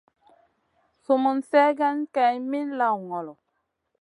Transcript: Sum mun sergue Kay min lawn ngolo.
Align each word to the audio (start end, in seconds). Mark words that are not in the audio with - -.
Sum 1.03 1.19
mun 1.23 1.39
sergue 1.49 1.89
Kay 2.15 2.35
min 2.49 2.67
lawn 2.79 2.99
ngolo. 3.07 3.33